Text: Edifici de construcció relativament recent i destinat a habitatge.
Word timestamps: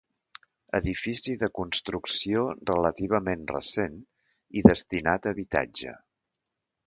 Edifici 0.77 1.33
de 1.41 1.49
construcció 1.57 2.45
relativament 2.71 3.45
recent 3.53 4.01
i 4.61 4.63
destinat 4.69 5.27
a 5.31 5.35
habitatge. 5.35 5.97